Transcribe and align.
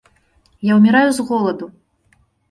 Я 0.69 0.77
ўміраю 0.77 1.09
з 1.17 1.25
голаду. 1.27 1.65